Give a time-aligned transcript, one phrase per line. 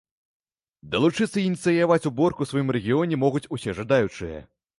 [0.95, 4.43] Далучыцца і ініцыяваць уборку ў сваім рэгіёне могуць усе жадаючыя!